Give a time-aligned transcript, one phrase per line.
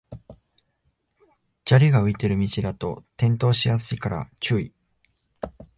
[1.63, 4.73] 砂利が浮いてる道だと転倒しやすいから注意